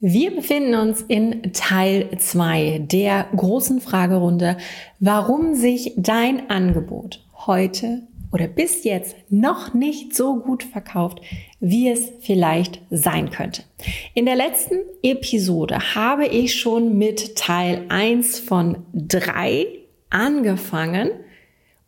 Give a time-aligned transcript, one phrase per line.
[0.00, 4.56] Wir befinden uns in Teil 2 der großen Fragerunde,
[5.00, 11.20] warum sich dein Angebot heute oder bis jetzt noch nicht so gut verkauft,
[11.58, 13.64] wie es vielleicht sein könnte.
[14.14, 19.66] In der letzten Episode habe ich schon mit Teil 1 von 3
[20.10, 21.10] angefangen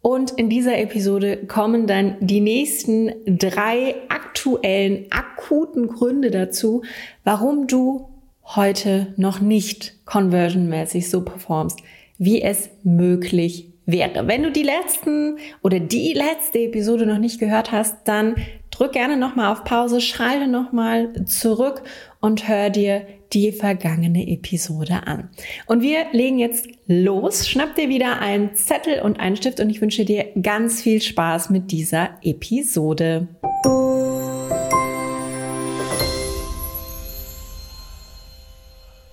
[0.02, 6.82] und in dieser Episode kommen dann die nächsten drei aktuellen, akuten Gründe dazu,
[7.24, 8.08] warum du
[8.44, 11.80] heute noch nicht conversionmäßig so performst,
[12.18, 14.26] wie es möglich wäre.
[14.26, 18.36] Wenn du die letzten oder die letzte Episode noch nicht gehört hast, dann
[18.80, 21.82] drück gerne nochmal auf Pause, schalte nochmal zurück
[22.20, 25.28] und hör dir die vergangene Episode an.
[25.66, 27.46] Und wir legen jetzt los.
[27.46, 31.50] Schnapp dir wieder einen Zettel und einen Stift und ich wünsche dir ganz viel Spaß
[31.50, 33.28] mit dieser Episode.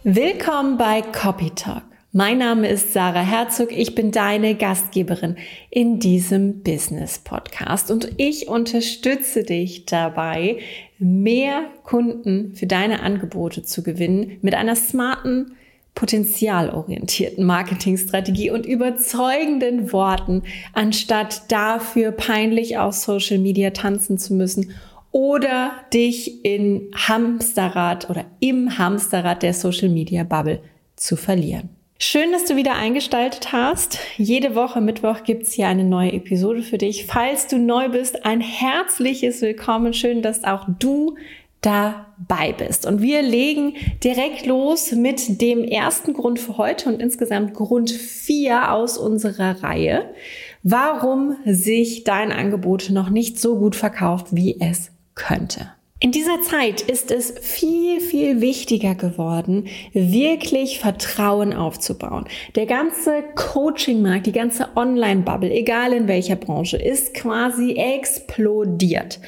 [0.04, 1.87] Willkommen bei Copy Talk.
[2.18, 5.36] Mein Name ist Sarah Herzog, ich bin deine Gastgeberin
[5.70, 10.58] in diesem Business Podcast und ich unterstütze dich dabei,
[10.98, 15.58] mehr Kunden für deine Angebote zu gewinnen mit einer smarten,
[15.94, 20.42] potenzialorientierten Marketingstrategie und überzeugenden Worten,
[20.74, 24.72] anstatt dafür peinlich auf Social Media tanzen zu müssen
[25.12, 30.64] oder dich in Hamsterrad oder im Hamsterrad der Social Media Bubble
[30.96, 31.77] zu verlieren.
[32.00, 33.98] Schön, dass du wieder eingestaltet hast.
[34.17, 37.08] Jede Woche Mittwoch gibt's hier eine neue Episode für dich.
[37.08, 39.95] Falls du neu bist, ein herzliches Willkommen.
[39.95, 41.16] Schön, dass auch du
[41.62, 42.86] dabei bist.
[42.86, 48.73] Und wir legen direkt los mit dem ersten Grund für heute und insgesamt Grund vier
[48.73, 50.14] aus unserer Reihe,
[50.62, 55.72] warum sich dein Angebot noch nicht so gut verkauft, wie es könnte.
[56.00, 62.26] In dieser Zeit ist es viel, viel wichtiger geworden, wirklich Vertrauen aufzubauen.
[62.56, 69.19] Der ganze Coaching-Markt, die ganze Online-Bubble, egal in welcher Branche, ist quasi explodiert.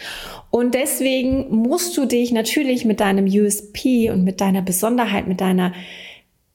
[0.51, 5.73] Und deswegen musst du dich natürlich mit deinem USP und mit deiner Besonderheit, mit deiner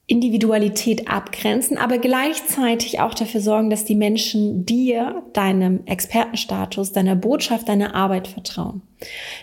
[0.07, 7.67] Individualität abgrenzen, aber gleichzeitig auch dafür sorgen, dass die Menschen dir, deinem Expertenstatus, deiner Botschaft,
[7.67, 8.83] deiner Arbeit vertrauen.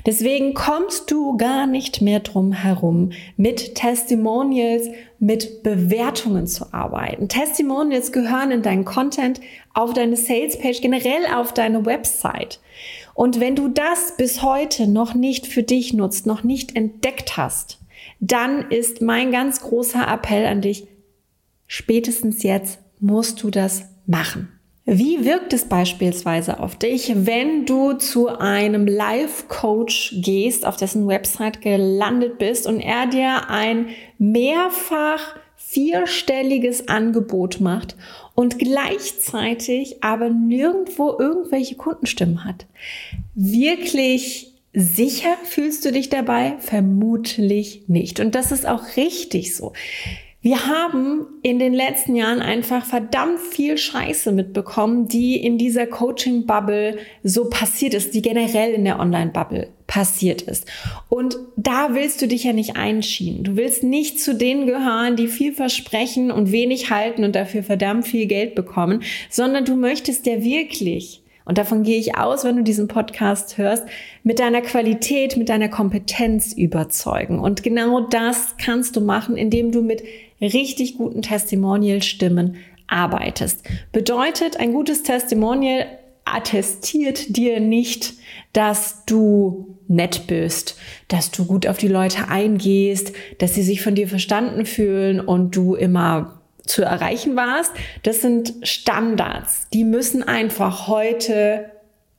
[0.06, 7.28] Deswegen kommst du gar nicht mehr drum herum, mit Testimonials, mit Bewertungen zu arbeiten.
[7.28, 9.40] Testimonials gehören in deinen Content,
[9.74, 12.60] auf deine Salespage, generell auf deine Website.
[13.14, 17.78] Und wenn du das bis heute noch nicht für dich nutzt, noch nicht entdeckt hast,
[18.22, 20.86] dann ist mein ganz großer Appell an dich,
[21.66, 24.48] spätestens jetzt musst du das machen.
[24.84, 31.62] Wie wirkt es beispielsweise auf dich, wenn du zu einem Life-Coach gehst, auf dessen Website
[31.62, 33.88] gelandet bist und er dir ein
[34.18, 37.96] mehrfach vierstelliges Angebot macht
[38.36, 42.66] und gleichzeitig aber nirgendwo irgendwelche Kundenstimmen hat?
[43.34, 46.54] Wirklich Sicher fühlst du dich dabei?
[46.58, 48.20] Vermutlich nicht.
[48.20, 49.72] Und das ist auch richtig so.
[50.44, 56.98] Wir haben in den letzten Jahren einfach verdammt viel Scheiße mitbekommen, die in dieser Coaching-Bubble
[57.22, 60.66] so passiert ist, die generell in der Online-Bubble passiert ist.
[61.08, 63.44] Und da willst du dich ja nicht einschieben.
[63.44, 68.08] Du willst nicht zu denen gehören, die viel versprechen und wenig halten und dafür verdammt
[68.08, 72.62] viel Geld bekommen, sondern du möchtest ja wirklich und davon gehe ich aus, wenn du
[72.62, 73.84] diesen Podcast hörst,
[74.22, 77.38] mit deiner Qualität, mit deiner Kompetenz überzeugen.
[77.38, 80.02] Und genau das kannst du machen, indem du mit
[80.40, 83.64] richtig guten Testimonial-Stimmen arbeitest.
[83.90, 85.86] Bedeutet, ein gutes Testimonial
[86.24, 88.14] attestiert dir nicht,
[88.52, 90.76] dass du nett bist,
[91.08, 95.56] dass du gut auf die Leute eingehst, dass sie sich von dir verstanden fühlen und
[95.56, 97.72] du immer zu erreichen warst.
[98.02, 99.68] Das sind Standards.
[99.72, 101.70] Die müssen einfach heute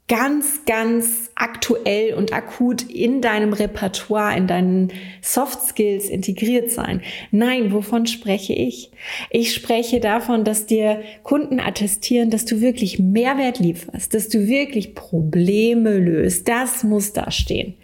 [0.09, 7.02] ganz, ganz aktuell und akut in deinem Repertoire, in deinen Soft Skills integriert sein.
[7.32, 8.91] Nein, wovon spreche ich?
[9.29, 14.94] Ich spreche davon, dass dir Kunden attestieren, dass du wirklich Mehrwert lieferst, dass du wirklich
[14.94, 16.50] Probleme löst.
[16.50, 17.76] Das muss da stehen.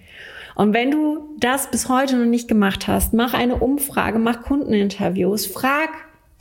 [0.56, 5.46] Und wenn du das bis heute noch nicht gemacht hast, mach eine Umfrage, mach Kundeninterviews,
[5.46, 5.90] frag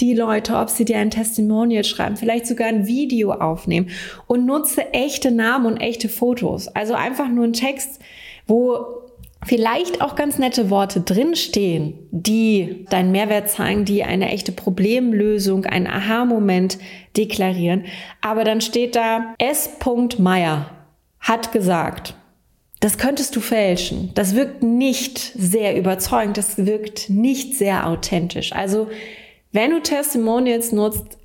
[0.00, 3.90] die Leute, ob sie dir ein Testimonial schreiben, vielleicht sogar ein Video aufnehmen
[4.26, 6.68] und nutze echte Namen und echte Fotos.
[6.68, 8.00] Also einfach nur ein Text,
[8.46, 8.98] wo
[9.44, 15.86] vielleicht auch ganz nette Worte drinstehen, die deinen Mehrwert zeigen, die eine echte Problemlösung, einen
[15.86, 16.78] Aha-Moment
[17.16, 17.84] deklarieren.
[18.20, 19.70] Aber dann steht da S.
[20.18, 20.70] Meier
[21.20, 22.14] hat gesagt.
[22.80, 24.12] das könntest du fälschen.
[24.14, 28.52] Das wirkt nicht sehr überzeugend, das wirkt nicht sehr authentisch.
[28.52, 28.88] Also,
[29.52, 31.18] wenn du Testimonials nutzt,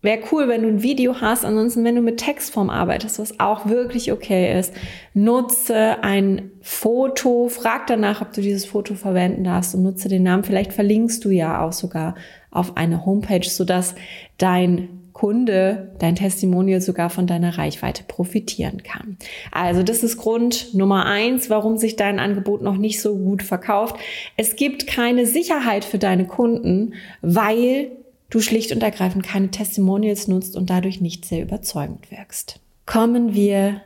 [0.00, 1.44] wäre cool, wenn du ein Video hast.
[1.44, 4.72] Ansonsten, wenn du mit Textform arbeitest, was auch wirklich okay ist,
[5.14, 10.44] nutze ein Foto, frag danach, ob du dieses Foto verwenden darfst und nutze den Namen.
[10.44, 12.14] Vielleicht verlinkst du ja auch sogar
[12.50, 13.94] auf eine Homepage, sodass
[14.38, 19.16] dein Kunde, dein Testimonial sogar von deiner Reichweite profitieren kann.
[19.50, 23.96] Also das ist Grund Nummer eins, warum sich dein Angebot noch nicht so gut verkauft.
[24.36, 27.90] Es gibt keine Sicherheit für deine Kunden, weil
[28.30, 32.60] du schlicht und ergreifend keine Testimonials nutzt und dadurch nicht sehr überzeugend wirkst.
[32.86, 33.80] Kommen wir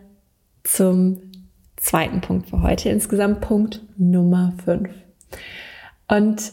[0.64, 1.16] zum
[1.78, 4.90] zweiten Punkt für heute, insgesamt Punkt Nummer fünf.
[6.08, 6.52] Und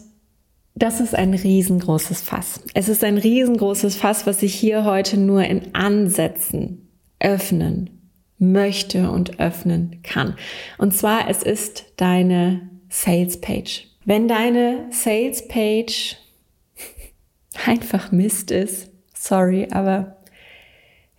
[0.80, 2.62] das ist ein riesengroßes Fass.
[2.74, 6.90] Es ist ein riesengroßes Fass, was ich hier heute nur in Ansätzen
[7.20, 7.90] öffnen
[8.38, 10.36] möchte und öffnen kann.
[10.78, 13.88] Und zwar, es ist deine Sales Page.
[14.06, 16.16] Wenn deine Sales Page
[17.66, 20.18] einfach Mist ist, sorry, aber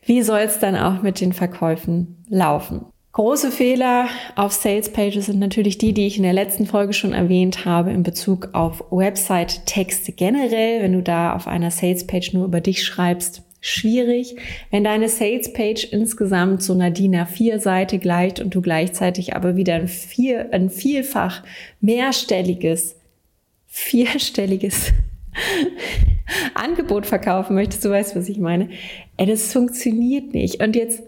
[0.03, 2.87] wie soll es dann auch mit den Verkäufen laufen?
[3.21, 7.13] Große Fehler auf Sales Pages sind natürlich die, die ich in der letzten Folge schon
[7.13, 10.81] erwähnt habe in Bezug auf Website-Texte generell.
[10.81, 14.37] Wenn du da auf einer Sales Page nur über dich schreibst, schwierig.
[14.71, 19.75] Wenn deine Sales Page insgesamt so einer DIN A4-Seite gleicht und du gleichzeitig aber wieder
[19.75, 21.43] ein, vier, ein vielfach
[21.83, 22.97] mehrstelliges,
[23.67, 24.95] vierstelliges
[26.55, 28.71] Angebot verkaufen möchtest, du weißt, was ich meine.
[29.19, 30.63] Ey, das funktioniert nicht.
[30.63, 31.03] Und jetzt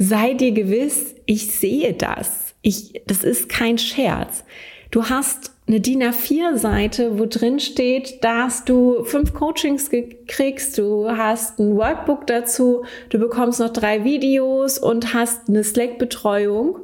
[0.00, 2.54] sei dir gewiss, ich sehe das.
[2.62, 4.44] Ich, das ist kein Scherz.
[4.90, 9.90] Du hast eine DIN A4-Seite, wo drin steht, dass du fünf Coachings
[10.26, 16.78] kriegst, du hast ein Workbook dazu, du bekommst noch drei Videos und hast eine Slack-Betreuung.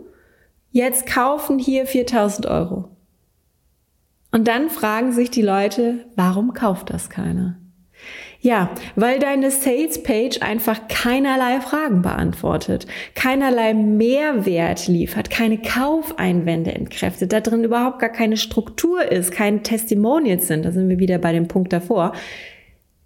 [0.71, 2.91] Jetzt kaufen hier 4000 Euro.
[4.31, 7.59] Und dann fragen sich die Leute, warum kauft das keiner?
[8.47, 17.33] Ja, weil deine Sales Page einfach keinerlei Fragen beantwortet, keinerlei Mehrwert liefert, keine Kaufeinwände entkräftet,
[17.33, 21.33] da drin überhaupt gar keine Struktur ist, keine Testimonials sind, da sind wir wieder bei
[21.33, 22.13] dem Punkt davor.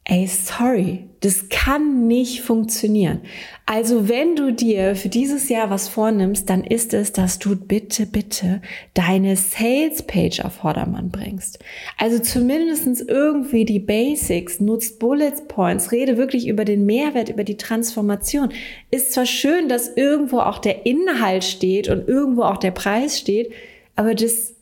[0.05, 3.21] Ey, sorry, das kann nicht funktionieren.
[3.67, 8.07] Also wenn du dir für dieses Jahr was vornimmst, dann ist es, dass du bitte,
[8.07, 8.63] bitte
[8.95, 11.59] deine Sales Page auf Vordermann bringst.
[11.99, 17.59] Also zumindestens irgendwie die Basics, nutzt Bullet Points, rede wirklich über den Mehrwert, über die
[17.59, 18.49] Transformation.
[18.91, 23.53] Ist zwar schön, dass irgendwo auch der Inhalt steht und irgendwo auch der Preis steht,
[23.95, 24.55] aber das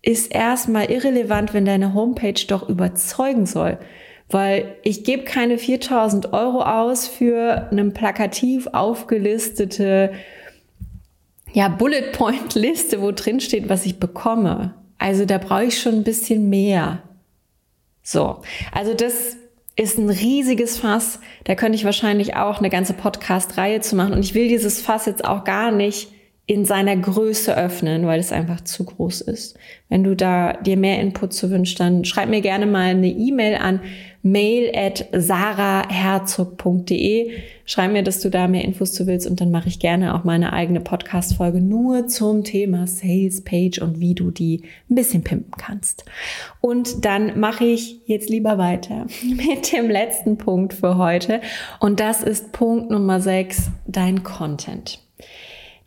[0.00, 3.78] ist erstmal irrelevant, wenn deine Homepage doch überzeugen soll
[4.28, 10.12] weil ich gebe keine 4000 Euro aus für eine plakativ aufgelistete
[11.52, 14.74] ja, Bullet Point Liste, wo drin steht, was ich bekomme.
[14.98, 17.02] Also da brauche ich schon ein bisschen mehr.
[18.02, 18.42] So,
[18.72, 19.36] also das
[19.74, 21.18] ist ein riesiges Fass.
[21.44, 24.12] Da könnte ich wahrscheinlich auch eine ganze Podcast-Reihe zu machen.
[24.12, 26.10] Und ich will dieses Fass jetzt auch gar nicht
[26.48, 29.58] in seiner Größe öffnen, weil es einfach zu groß ist.
[29.88, 33.56] Wenn du da dir mehr Input zu wünschst, dann schreib mir gerne mal eine E-Mail
[33.56, 33.80] an
[34.26, 37.30] mail at saraherzog.de.
[37.64, 40.24] Schreib mir, dass du da mehr Infos zu willst und dann mache ich gerne auch
[40.24, 45.52] meine eigene Podcast-Folge nur zum Thema Sales Page und wie du die ein bisschen pimpen
[45.56, 46.04] kannst.
[46.60, 51.40] Und dann mache ich jetzt lieber weiter mit dem letzten Punkt für heute
[51.78, 55.05] und das ist Punkt Nummer 6, dein Content.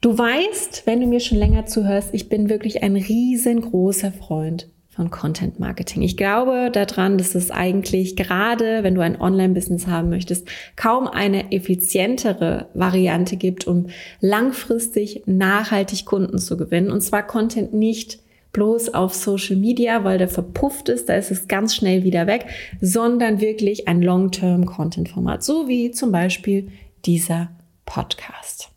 [0.02, 5.12] Du weißt, wenn du mir schon länger zuhörst, ich bin wirklich ein riesengroßer Freund von
[5.12, 6.04] Content Marketing.
[6.04, 11.52] Ich glaube daran, dass es eigentlich gerade, wenn du ein Online-Business haben möchtest, kaum eine
[11.52, 13.88] effizientere Variante gibt, um
[14.22, 16.92] langfristig nachhaltig Kunden zu gewinnen.
[16.92, 18.20] Und zwar Content nicht
[18.54, 22.46] bloß auf Social Media, weil der verpufft ist, da ist es ganz schnell wieder weg,
[22.80, 26.70] sondern wirklich ein Long-Term-Content-Format, so wie zum Beispiel
[27.06, 27.50] dieser
[27.86, 28.69] Podcast.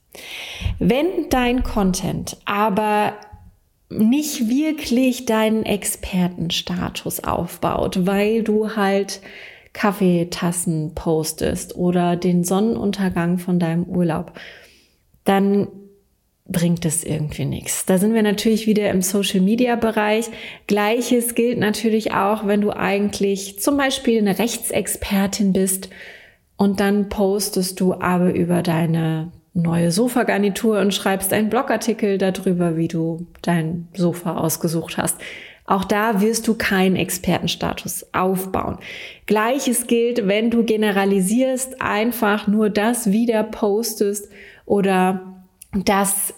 [0.79, 3.15] Wenn dein Content aber
[3.89, 9.21] nicht wirklich deinen Expertenstatus aufbaut, weil du halt
[9.73, 14.33] Kaffeetassen postest oder den Sonnenuntergang von deinem Urlaub,
[15.25, 15.69] dann
[16.47, 17.87] bringt es irgendwie nichts.
[17.87, 20.27] Da sind wir natürlich wieder im Social-Media-Bereich.
[20.67, 25.89] Gleiches gilt natürlich auch, wenn du eigentlich zum Beispiel eine Rechtsexpertin bist
[26.57, 32.89] und dann postest du aber über deine neue Sofagarnitur und schreibst einen Blogartikel darüber, wie
[32.89, 35.19] du dein Sofa ausgesucht hast.
[35.65, 38.79] Auch da wirst du keinen Expertenstatus aufbauen.
[39.27, 44.29] Gleiches gilt, wenn du generalisierst, einfach nur das wieder postest
[44.65, 45.21] oder
[45.73, 46.35] das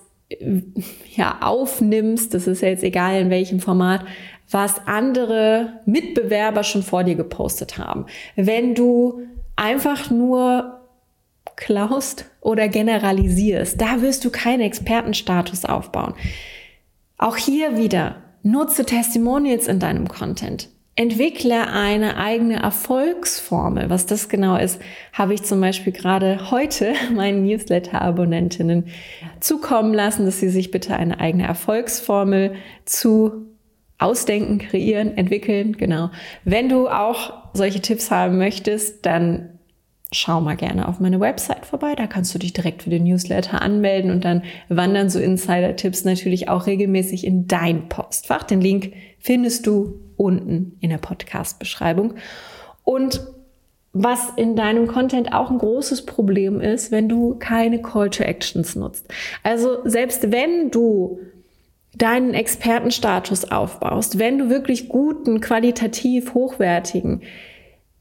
[1.16, 4.04] ja, aufnimmst, das ist ja jetzt egal in welchem Format,
[4.50, 8.06] was andere Mitbewerber schon vor dir gepostet haben.
[8.36, 9.22] Wenn du
[9.56, 10.80] einfach nur
[11.56, 16.14] klaust oder generalisierst, da wirst du keinen Expertenstatus aufbauen.
[17.18, 20.68] Auch hier wieder, nutze Testimonials in deinem Content.
[20.94, 23.90] Entwickle eine eigene Erfolgsformel.
[23.90, 24.80] Was das genau ist,
[25.12, 28.84] habe ich zum Beispiel gerade heute meinen Newsletter-Abonnentinnen
[29.40, 33.46] zukommen lassen, dass sie sich bitte eine eigene Erfolgsformel zu
[33.98, 35.76] ausdenken, kreieren, entwickeln.
[35.78, 36.10] Genau.
[36.44, 39.53] Wenn du auch solche Tipps haben möchtest, dann
[40.14, 41.94] schau mal gerne auf meine Website vorbei.
[41.94, 46.48] Da kannst du dich direkt für den Newsletter anmelden und dann wandern so Insider-Tipps natürlich
[46.48, 48.44] auch regelmäßig in dein Postfach.
[48.44, 52.14] Den Link findest du unten in der Podcast-Beschreibung.
[52.84, 53.20] Und
[53.92, 58.74] was in deinem Content auch ein großes Problem ist, wenn du keine Call to Actions
[58.74, 59.06] nutzt.
[59.42, 61.20] Also selbst wenn du
[61.96, 67.22] deinen Expertenstatus aufbaust, wenn du wirklich guten, qualitativ hochwertigen,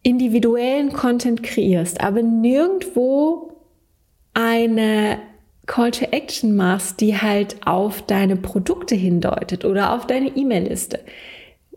[0.03, 3.53] individuellen Content kreierst, aber nirgendwo
[4.33, 5.19] eine
[5.65, 10.99] Call to Action machst, die halt auf deine Produkte hindeutet oder auf deine E-Mail-Liste,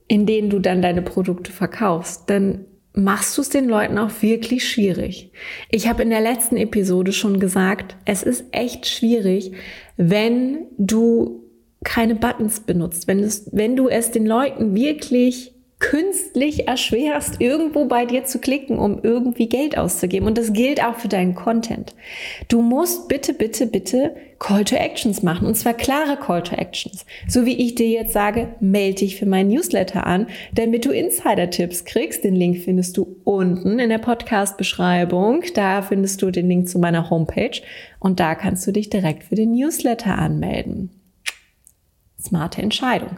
[0.09, 4.69] in denen du dann deine Produkte verkaufst, dann machst du es den Leuten auch wirklich
[4.69, 5.31] schwierig.
[5.71, 9.53] Ich habe in der letzten Episode schon gesagt, es ist echt schwierig,
[9.97, 11.45] wenn du
[11.85, 18.07] keine Buttons benutzt, wenn, es, wenn du es den Leuten wirklich künstlich erschwerst, irgendwo bei
[18.07, 20.27] dir zu klicken, um irgendwie Geld auszugeben.
[20.27, 21.95] Und das gilt auch für deinen Content.
[22.49, 25.47] Du musst bitte, bitte, bitte Call to Actions machen.
[25.47, 27.05] Und zwar klare Call to Actions.
[27.29, 31.85] So wie ich dir jetzt sage, melde dich für meinen Newsletter an, damit du Insider-Tipps
[31.85, 32.25] kriegst.
[32.25, 35.43] Den Link findest du unten in der Podcast-Beschreibung.
[35.55, 37.61] Da findest du den Link zu meiner Homepage.
[38.01, 40.91] Und da kannst du dich direkt für den Newsletter anmelden
[42.27, 43.17] smarte Entscheidung.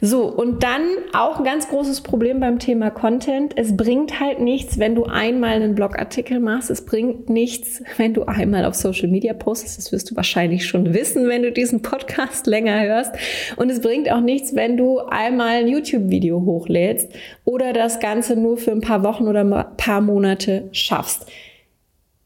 [0.00, 3.52] So, und dann auch ein ganz großes Problem beim Thema Content.
[3.56, 6.70] Es bringt halt nichts, wenn du einmal einen Blogartikel machst.
[6.70, 9.78] Es bringt nichts, wenn du einmal auf Social Media postest.
[9.78, 13.14] Das wirst du wahrscheinlich schon wissen, wenn du diesen Podcast länger hörst.
[13.56, 17.12] Und es bringt auch nichts, wenn du einmal ein YouTube-Video hochlädst
[17.44, 21.26] oder das Ganze nur für ein paar Wochen oder ein paar Monate schaffst.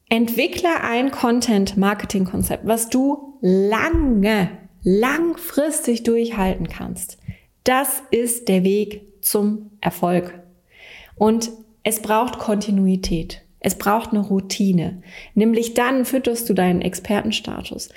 [0.08, 4.48] Entwickle ein Content-Marketing-Konzept, was du lange
[4.84, 7.18] langfristig durchhalten kannst.
[7.64, 10.38] Das ist der Weg zum Erfolg.
[11.16, 11.50] Und
[11.82, 13.42] es braucht Kontinuität.
[13.60, 15.02] Es braucht eine Routine.
[15.34, 17.88] Nämlich dann fütterst du deinen Expertenstatus.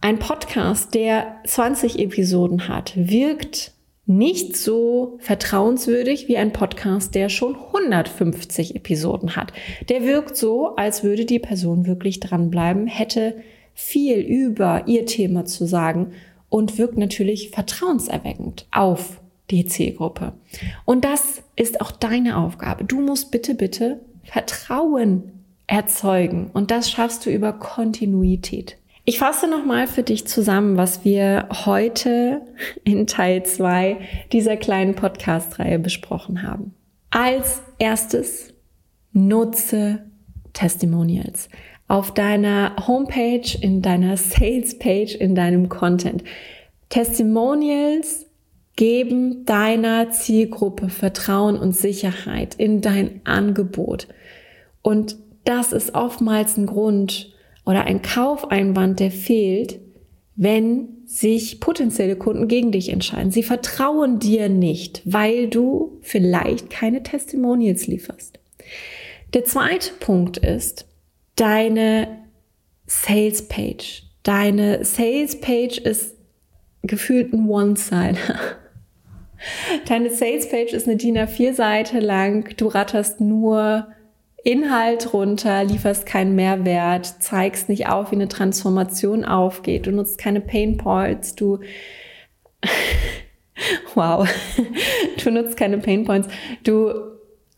[0.00, 3.72] Ein Podcast, der 20 Episoden hat, wirkt
[4.06, 9.52] nicht so vertrauenswürdig wie ein Podcast, der schon 150 Episoden hat.
[9.88, 13.36] Der wirkt so, als würde die Person wirklich dranbleiben, hätte
[13.80, 16.12] viel über ihr Thema zu sagen
[16.48, 19.20] und wirkt natürlich vertrauenserweckend auf
[19.50, 20.34] die Zielgruppe.
[20.84, 22.84] Und das ist auch deine Aufgabe.
[22.84, 25.32] Du musst bitte, bitte Vertrauen
[25.66, 28.76] erzeugen und das schaffst du über Kontinuität.
[29.06, 32.42] Ich fasse nochmal für dich zusammen, was wir heute
[32.84, 33.96] in Teil 2
[34.30, 36.74] dieser kleinen Podcast-Reihe besprochen haben.
[37.10, 38.52] Als erstes
[39.12, 40.04] nutze
[40.52, 41.48] Testimonials
[41.90, 46.22] auf deiner Homepage, in deiner Sales Page, in deinem Content.
[46.88, 48.26] Testimonials
[48.76, 54.06] geben deiner Zielgruppe Vertrauen und Sicherheit in dein Angebot.
[54.82, 57.32] Und das ist oftmals ein Grund
[57.66, 59.80] oder ein Kaufeinwand, der fehlt,
[60.36, 63.32] wenn sich potenzielle Kunden gegen dich entscheiden.
[63.32, 68.38] Sie vertrauen dir nicht, weil du vielleicht keine Testimonials lieferst.
[69.34, 70.86] Der zweite Punkt ist,
[71.40, 72.26] deine
[72.86, 74.02] Sales Page.
[74.22, 76.16] Deine Sales Page ist
[76.82, 78.16] gefühlt ein One-Sider.
[79.88, 82.54] Deine Sales Page ist eine DIN A4-Seite lang.
[82.58, 83.86] Du ratterst nur
[84.44, 89.86] Inhalt runter, lieferst keinen Mehrwert, zeigst nicht auf, wie eine Transformation aufgeht.
[89.86, 91.34] Du nutzt keine Pain Points.
[91.34, 91.60] Du
[93.94, 94.28] wow,
[95.24, 96.28] du nutzt keine Pain Points.
[96.64, 97.09] Du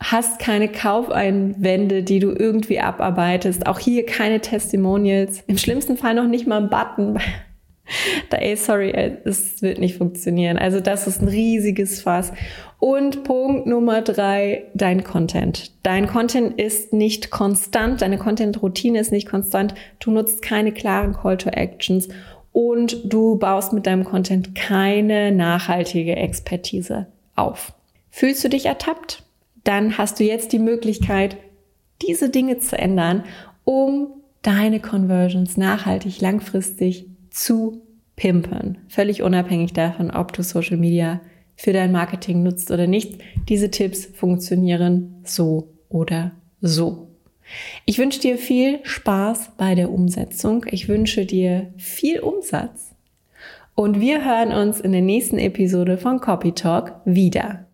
[0.03, 3.67] hast keine Kaufeinwände, die du irgendwie abarbeitest.
[3.67, 5.43] Auch hier keine Testimonials.
[5.47, 7.19] Im schlimmsten Fall noch nicht mal ein Button.
[8.31, 8.91] Da, ey, sorry,
[9.25, 10.57] es wird nicht funktionieren.
[10.57, 12.33] Also das ist ein riesiges Fass.
[12.79, 15.73] Und Punkt Nummer drei, dein Content.
[15.83, 19.75] Dein Content ist nicht konstant, deine Content-Routine ist nicht konstant.
[19.99, 22.09] Du nutzt keine klaren Call to Actions
[22.53, 27.75] und du baust mit deinem Content keine nachhaltige Expertise auf.
[28.11, 29.22] Fühlst du dich ertappt?
[29.65, 31.37] Dann hast du jetzt die Möglichkeit,
[32.03, 33.25] diese Dinge zu ändern,
[33.65, 34.09] um
[34.43, 37.83] deine Conversions nachhaltig, langfristig zu
[38.17, 38.79] pimpen.
[38.89, 41.21] Völlig unabhängig davon, ob du Social Media
[41.57, 43.21] für dein Marketing nutzt oder nicht.
[43.49, 47.09] Diese Tipps funktionieren so oder so.
[47.85, 50.65] Ich wünsche dir viel Spaß bei der Umsetzung.
[50.71, 52.95] Ich wünsche dir viel Umsatz.
[53.75, 57.67] Und wir hören uns in der nächsten Episode von Copy Talk wieder.